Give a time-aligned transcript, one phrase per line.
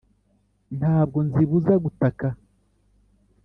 [0.77, 2.27] ntabwo nzibuza gutaka,